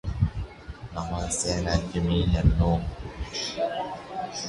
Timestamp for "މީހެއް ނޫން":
2.07-2.87